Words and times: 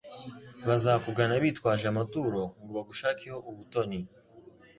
bazakugana 0.67 1.33
bitwaje 1.43 1.85
amaturo 1.91 2.41
ngo 2.61 2.69
bagushakeho 2.75 3.37
ubutoni 3.49 3.99